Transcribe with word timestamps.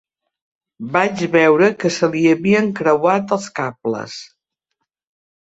Vaig 0.95 1.21
veure 1.35 1.67
que 1.83 1.91
se 1.97 2.09
li 2.15 2.23
havien 2.31 2.73
creuat 2.81 3.35
els 3.37 3.47
cables. 3.61 4.19